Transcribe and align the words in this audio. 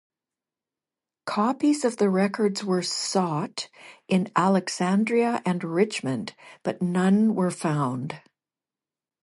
Copies 1.27 1.85
of 1.85 1.97
the 1.97 2.09
records 2.09 2.63
were 2.63 2.81
sought 2.81 3.69
in 4.07 4.31
Alexandria 4.35 5.43
and 5.45 5.63
Richmond 5.63 6.33
but 6.63 6.81
none 6.81 7.35
were 7.35 7.51
found. 7.51 8.19